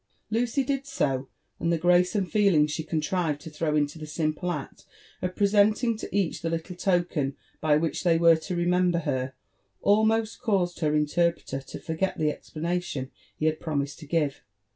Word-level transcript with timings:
Lucy 0.31 0.63
did 0.63 0.87
so; 0.87 1.29
and 1.59 1.71
the 1.71 1.77
grace 1.77 2.15
and 2.15 2.31
feeling 2.31 2.65
she 2.65 2.83
contrived 2.83 3.39
to 3.39 3.51
throw 3.51 3.75
into 3.75 3.99
the 3.99 4.07
simple 4.07 4.51
act 4.51 4.83
of 5.21 5.35
presenting 5.35 5.91
(o 5.93 6.07
each 6.11 6.43
ihe 6.43 6.49
Utile 6.53 6.75
token 6.79 7.35
by 7.59 7.75
which 7.77 8.01
ihey 8.03 8.17
were 8.19 8.35
to 8.35 8.55
remember 8.55 8.97
Iter, 9.05 9.35
almost 9.79 10.41
caused 10.41 10.79
her 10.79 10.95
interpreter 10.95 11.61
to 11.61 11.79
forget 11.79 12.17
tbe 12.17 12.35
expla 12.35 12.63
nation 12.63 13.11
he 13.37 13.45
had 13.45 13.59
promised 13.59 13.99
to 13.99 14.07
give. 14.07 14.41